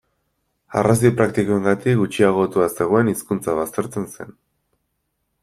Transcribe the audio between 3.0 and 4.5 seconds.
hizkuntza baztertzen zen.